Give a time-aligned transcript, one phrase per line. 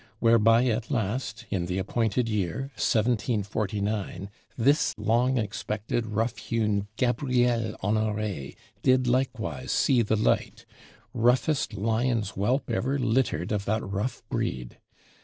[0.17, 8.55] Whereby at last in the appointed year, 1749, this long expected, rough hewn Gabriel Honoré
[8.81, 10.65] did likewise see the light;
[11.13, 14.79] roughest lion's whelp ever littered of that rough breed.